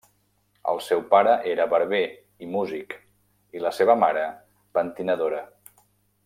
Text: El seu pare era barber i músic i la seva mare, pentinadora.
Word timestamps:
El 0.71 0.79
seu 0.85 1.01
pare 1.11 1.35
era 1.51 1.67
barber 1.73 1.99
i 2.45 2.49
músic 2.55 2.97
i 3.59 3.63
la 3.67 3.73
seva 3.81 3.97
mare, 4.07 4.25
pentinadora. 4.79 5.45